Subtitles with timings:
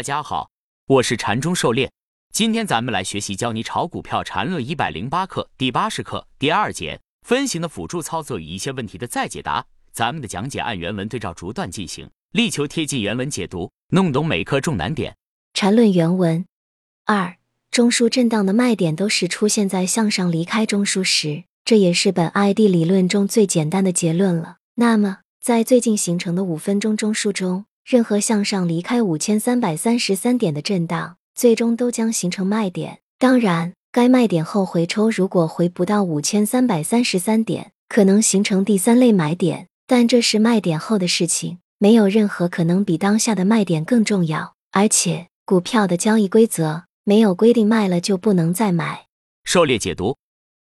[0.00, 0.50] 大家好，
[0.86, 1.92] 我是禅中狩猎。
[2.32, 9.62] 今天咱们来学习教你炒股票禅论一百零八课第八十课第二节分型的辅助操作与一些问题的再解答。
[9.92, 15.14] 咱们的讲解按原文对照逐段进行，力求贴近原文解读，弄懂每课重难点。
[15.52, 16.46] 禅论原文
[17.04, 17.36] 二，
[17.70, 24.56] 中枢震荡的卖点都是出现在向上离开中枢时，这也是本 ID 理论中最简单的结论了。
[24.76, 33.00] 那么，在最近形成的五分钟中枢中，任何向上离开五千三百三十三点的震荡，最终都将形成卖点。
[33.18, 39.66] 当然，该卖点后回抽如果回不到五千三百三十三点，可能形成第三类买点。
[39.86, 44.54] 但这是卖点后的事情，没有任何可能比当下的卖点更重要。
[44.70, 49.06] 而且，股票的交易规则没有规定卖了就不能再买。
[49.42, 50.16] 狩猎解读：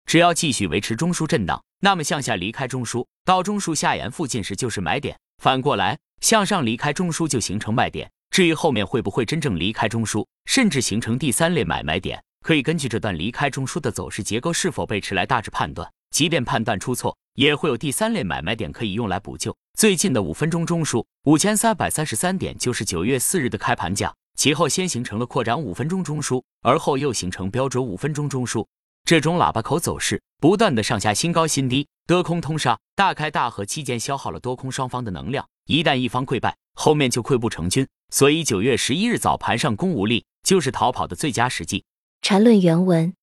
[0.06, 5.18] 只要继续维持中枢震荡，那么向下离开中枢到中枢下沿附近时就是买点。
[5.42, 5.98] 反过来。
[6.20, 15.90] 向上离开中枢就形成卖点，至于后面会不会真正离开中枢，甚至形成第三类买卖点，可以根据这段离开中枢的走势结构是否被迟来大致判断。
[16.10, 19.56] 即便判断出错，也会有第三类买卖点可以用来补救。
[19.78, 28.66] 最近的五分钟中枢五千三百三十三点就是九月四日的开盘价，其后先形成了扩展五分钟中枢，而后又形成标准五分钟中枢。
[29.04, 35.46] 这种喇叭口走势，不断的上下新高新低，多空通杀，大开大合期间消耗了多空双方的能量。
[35.70, 37.86] 一旦一方溃败，后面就溃不成军。
[38.12, 41.84] 所以九月十一日早盘上攻无力，就是逃跑的最佳时机。
[42.22, 43.14] 缠论原文：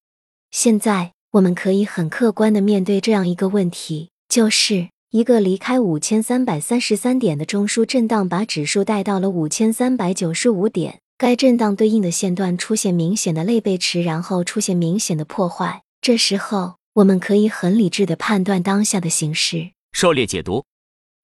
[0.50, 11.02] 现在我们可以很客观的面对这样一个问题，就是一个离开五千三百三十三点的中枢震荡，把指数带到了五千三百九十五点。
[11.18, 15.82] 该震荡对应的线段出现明显的类背驰，然后出现明显的破坏。
[16.00, 19.72] 这时候，我们可以很理智的判断当下的形势。
[19.92, 20.64] 狩猎解读。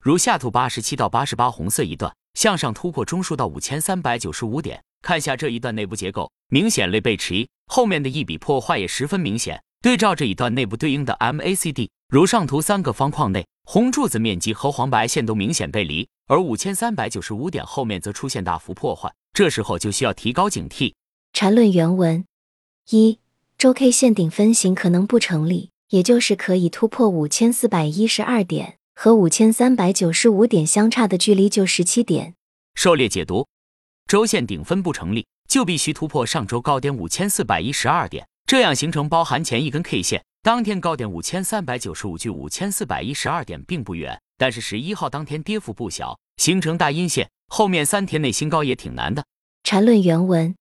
[0.04, 9.62] 如下图八十七到八十八红色一段向上突破中枢到五千三百九十五点，看下这一段内部结构明显类背驰，后面的一笔破坏也十分明显。
[9.80, 20.92] 对照这一段内部对应的 MACD，如上图三个方框内红柱子面积和黄白线都明显背离，而五千三百九十五点后面则出现大幅破坏，这时候就需要提高警惕。
[21.32, 22.26] 缠论原文
[22.90, 23.18] 一
[23.56, 28.76] 周 K 线顶分型可能不成立，也就是可以突破五千四百一十二点。
[28.94, 32.34] 和五千三百九十五点相差的距离就十七点。
[32.74, 33.46] 狩猎解读：
[34.06, 49.24] 周线顶分不成立，就必须突破上周高点五千四百一十二点，这样形成包含前一根 K 线当天高点五千三百九十五距五千四百一十二点并不远，但是十一号当天跌幅不小，形成大阴线，后面三天内新高也挺难的。
[49.62, 50.54] 缠论原文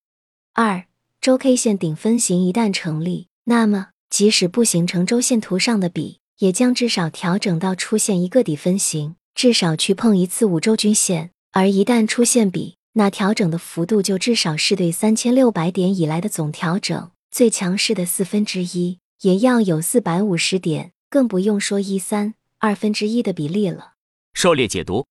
[0.54, 0.86] 二
[1.20, 6.20] 周 K 线顶分型一旦成立，那么即使不形成周线图上的比。
[6.44, 11.30] 也将至少调整到出现一个底分型，至少去碰一次五周均线。
[11.54, 23.94] 而一旦出现比，那调整的幅度就至少是对三千六百点以来的总调整最强势的四分之一，也要有四百五十点，更不用说一三二分之一的比例了。
[24.34, 25.06] 狩猎解读：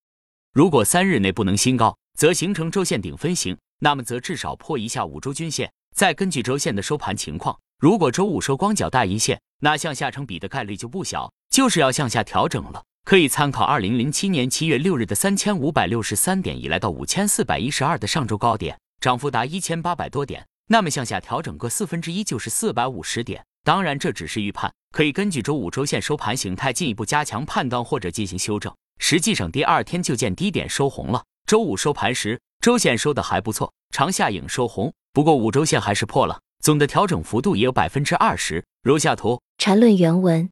[0.53, 7.59] 如果三日内不能新高，则形成周线顶分型，那么则至少破一下五周均线，再根据周线的收盘情况。
[7.83, 12.81] 如果周五收光脚大阴线，那向下成比的概率就不小，就是要向下调整了。
[13.05, 20.47] 可以参考二零零七年七月六日的三千五百六十三点以来到五千四百一十二的上周高点，涨幅达一千八百多点。
[20.69, 23.45] 那么向下调整个四分之一就是四百五十点。
[23.65, 28.73] 当然这只是预判，可以根据周五周线收盘形态进一步加强判断或者进行修正。
[29.01, 31.25] 实际上第二天就见低点收红了。
[31.49, 36.39] 周五收盘时，周线收的还不错，长下影收红，不过五周线还是破了。
[36.63, 39.43] 总的调整幅度也有百分之二十，如下图。
[39.59, 40.49] 缠论原文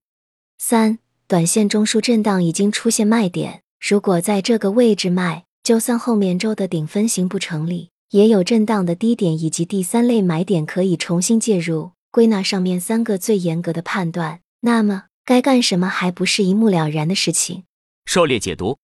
[0.59, 0.99] 三，
[1.29, 11.93] 短线中枢震荡已经出现卖点，如果在这个位置卖，就算后面周的顶分型不成立，也有震荡的低点以及第三类买点可以重新介入。
[12.11, 17.63] 归纳上面三个最严格的判断，那么该干什么还不是一目了然的事情。
[18.07, 18.77] 狩猎解读：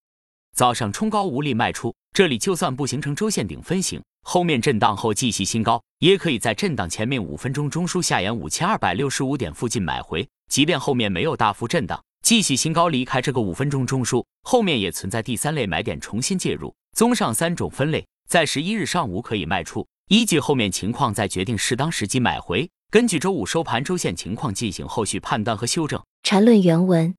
[0.55, 4.01] 早上冲高无力卖出，这里就算不形成周线顶分型。
[4.29, 10.29] 后面震荡后继续新高，也可以在震荡前面五分钟中枢下沿五千二百六十五点附近买回。
[10.51, 16.75] 即便后面没有大幅震荡，继续新高离开这个五分钟中枢，后面也存在第三类买点重新介入。
[16.97, 22.69] 综上三种分类，在十一日上午可以卖出，依据后面情况再决定适当时机买回。
[22.91, 26.03] 根据周五收盘周线情况进行后续判断和修正。
[26.25, 27.15] 缠论原文，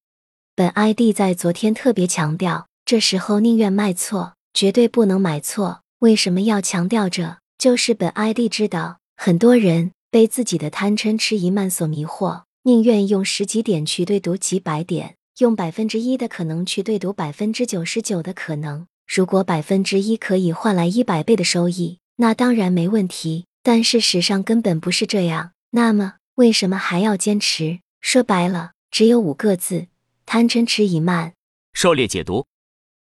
[0.53, 5.83] 本 ID 在昨天特别强调，这时候宁愿卖错，绝对不能买错。
[5.99, 7.39] 为什么要强调这？
[7.57, 18.85] 就是本 ID 知道，很多人被自己的贪嗔痴疑慢所迷惑，宁愿用十几点去对赌几百点，用百分之一的可能去对赌百分之九十九的可能。
[19.07, 23.45] 如果百分之一可以换来一百倍的收益，那当然没问题。
[23.63, 25.53] 但事实上根本不是这样。
[25.71, 27.79] 那么为什么还要坚持？
[28.01, 29.87] 说白了，只有五个字：
[30.27, 31.33] 贪嗔痴疑慢。
[31.73, 32.45] 狩猎解读，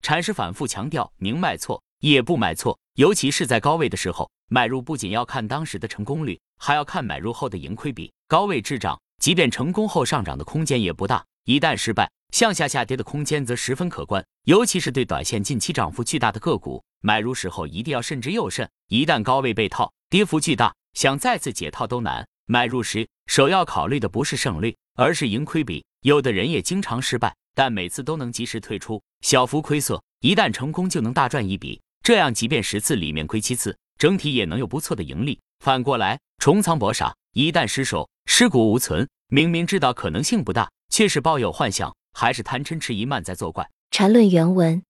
[0.04, 8.12] 禅师反复强调，宁卖错也不买错，尤其是在高位的时候，买入不仅要看当时的成功率，还要看买入后的盈亏比。
[8.28, 14.22] 高位滞涨，即便成功后上涨的空间也不大；一旦失败，向下下跌的空间则十分可观。
[14.44, 18.70] 尤其是对短线近期涨幅巨大的个股，买入时候一定要慎之又慎。
[18.90, 22.28] 一旦高位被套，跌幅巨大，想再次解套都难。
[22.48, 25.86] 买入时，首要考虑的不是胜率，而是盈亏比。
[26.02, 31.82] 有的人也经常失败，但每次都能及时退出，小幅亏损，一旦成功就能大赚一笔。
[32.04, 35.40] 这样，即便十次里面亏七次，整体也能有不错的盈利。
[35.60, 39.08] 反过来，重仓搏傻，一旦失手，尸骨无存。
[39.30, 43.70] 明明知道可能性不大，却是抱有幻想，还是贪嗔痴疑慢在作怪。
[43.90, 44.84] 禅论原文：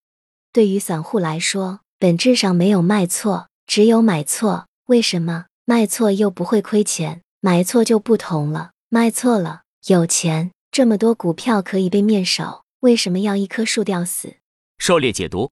[0.51, 3.47] 对于散户来说，本质上没有卖错。
[3.67, 7.21] 只有买错，为什么卖错又不会亏钱？
[7.39, 14.37] 买错就不同了，卖错了有钱，这么多股票可以被面首，为什么要一棵树吊死？
[14.79, 15.51] 狩猎解读：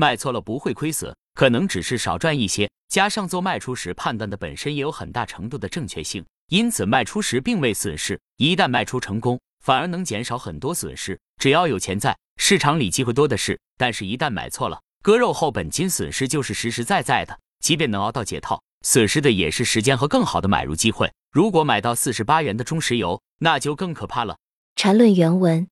[0.00, 8.18] 卖错了不会亏损，可能只是少赚一些，加上做卖出时判断的本身也有很大程度的正确性，因此卖出时并未损失。
[8.38, 11.20] 一旦卖出成功，反而能减少很多损失。
[11.36, 13.60] 只要有钱在，市场里机会多的是。
[13.76, 21.12] 但是，一旦买错了，割肉后本金损失就是实实在在的，即便能熬到解套，损失的也是时间和更好的买入机会。
[21.30, 24.38] 如果买到四十八元的中石油，那就更可怕了。
[24.76, 25.68] 禅论原文，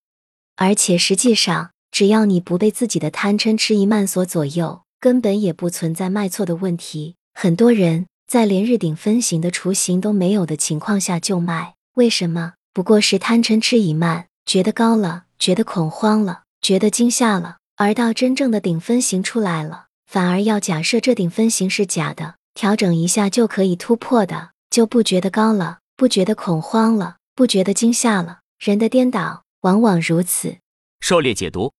[0.57, 7.17] 而且实际上，只要你不被自己的贪嗔痴疑慢所左右，根本也不存在卖错的问题。
[7.35, 12.55] 很多人在连日顶分型的雏形都没有的情况下就卖，为什么？
[12.73, 17.57] 不过是贪嗔痴疑慢，觉得高了，觉得恐慌了，觉得惊吓了。
[17.77, 28.41] 而到真正的顶分型出来了，反而要假设这顶分型是假的，调整一下就可以突破的，就不觉得高了，不觉得恐慌了，不觉得惊吓了。
[28.59, 30.57] 人的颠倒往往如此。
[31.01, 31.73] 狩猎解读：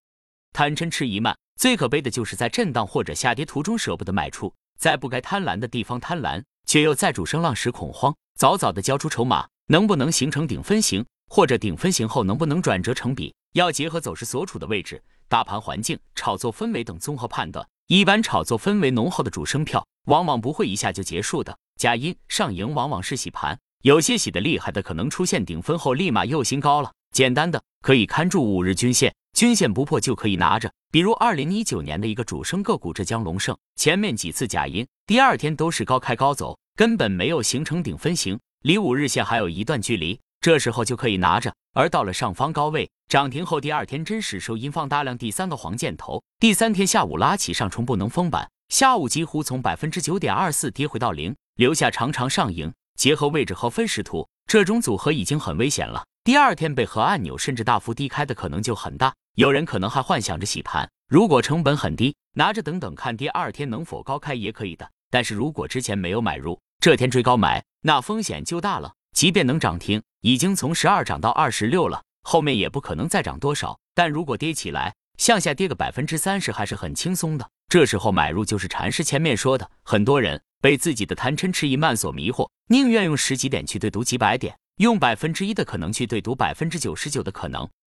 [0.52, 9.48] 贪嗔痴疑慢，最可悲的就是在震荡或者下跌途中舍不得卖出，在不该贪婪的地方贪婪，却又在主升浪时恐慌，早早的交出筹码。
[9.72, 15.00] 能不能形成顶分型，或者顶分型后能不能转折成比，要结合走势所处的位置。
[15.28, 21.56] 大盘环境、炒作氛围等综合判断，一般炒作氛围浓厚的主升票，往往不会一下就结束的。
[21.80, 26.92] 假阴上影往往是洗盘，有些洗的厉害的，可能出现顶分后立马又新高了。
[27.12, 30.72] 简单的可以看住五日均线，均线不破就可以拿着。
[30.92, 40.20] 比如二零一九年的一个主升个股浙江龙盛，前面几次假阴，第二天都是高开高走，根本没有形成顶分型，离五日线还有一段距离。
[40.42, 52.74] 这时候就可以拿着，而到了上方高位涨停后，第二天真实收阴放大量，第三个黄箭头，第三天下午拉起上冲不能封板，下午几乎从百分之九点二四跌回到零，留下长长上影。
[52.96, 56.04] 结合位置和分时图，这种组合已经很危险了。
[56.24, 59.14] 第二天被和按钮甚至大幅低开的可能就很大。
[59.36, 64.90] 有人可能还幻想着洗盘，如果成本很低，拿着等等看第二天能否高开也可以的。
[65.10, 68.94] 但是如果之前没有买入，这天追高买，那风险就大了。
[69.16, 73.80] 即便能涨停，已经从十二涨到二十六了，后面也不可能再涨多少。
[73.96, 77.50] 但如果跌起来，向下跌个百分之三十，还是很轻松的。
[77.70, 87.70] 这时候买入就是禅师前面说的，很多人被自己的贪嗔痴疑慢所迷惑，宁愿用十几点去对赌几百点，用百分之一的可能去对赌百分之九十九的可能。